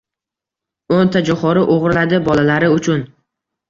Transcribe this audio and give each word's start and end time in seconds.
O‘n 0.95 1.13
ta 1.17 1.23
joʻxori 1.29 1.69
oʻgʻirladi 1.77 2.25
bolalari 2.33 2.75
uchun... 2.81 3.09